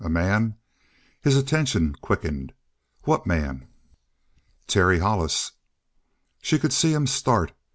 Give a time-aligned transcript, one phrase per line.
[0.03, 0.55] "A man?"
[1.21, 2.53] His attention quickened.
[3.03, 3.67] "What man?"
[4.65, 5.51] "Terry Hollis."
[6.41, 7.51] She could see him start.